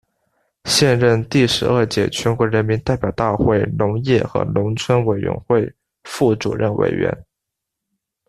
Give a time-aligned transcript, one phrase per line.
[0.65, 5.71] 现任第十二届全国人民代表大会农业与农村委员会
[6.05, 7.15] 副主任委员。